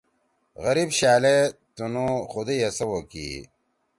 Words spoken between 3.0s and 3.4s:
کی۔